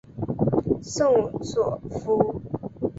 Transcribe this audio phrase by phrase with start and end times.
[0.93, 1.13] 圣
[1.43, 2.41] 索弗。